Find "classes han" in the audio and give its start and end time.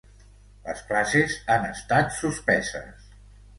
0.87-1.69